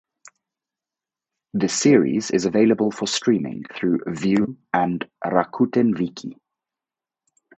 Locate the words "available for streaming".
2.45-3.65